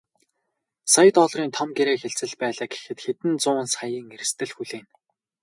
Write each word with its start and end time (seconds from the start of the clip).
Сая 0.93 1.11
долларын 1.17 1.51
том 1.57 1.69
гэрээ 1.77 1.97
хэлцэл 1.99 2.33
байлаа 2.41 2.67
гэхэд 2.71 2.99
хэдэн 3.05 3.33
зуун 3.43 3.67
саяын 3.75 4.07
эрсдэл 4.15 4.51
хүлээнэ. 4.55 4.89